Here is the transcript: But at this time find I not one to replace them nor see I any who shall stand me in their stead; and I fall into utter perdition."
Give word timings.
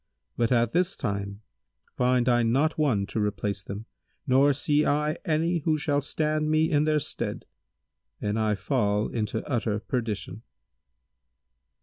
But 0.35 0.51
at 0.51 0.71
this 0.73 0.95
time 0.97 1.41
find 1.95 2.27
I 2.27 2.41
not 2.41 2.75
one 2.79 3.05
to 3.05 3.19
replace 3.19 3.61
them 3.61 3.85
nor 4.25 4.51
see 4.51 4.83
I 4.83 5.15
any 5.25 5.59
who 5.59 5.77
shall 5.77 6.01
stand 6.01 6.49
me 6.49 6.71
in 6.71 6.85
their 6.85 6.97
stead; 6.99 7.45
and 8.19 8.39
I 8.39 8.55
fall 8.55 9.09
into 9.09 9.47
utter 9.47 9.77
perdition." 9.79 10.41